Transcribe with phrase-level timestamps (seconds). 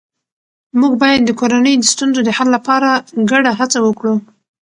[0.79, 2.89] موږ باید د کورنۍ د ستونزو د حل لپاره
[3.31, 4.15] ګډه هڅه وکړو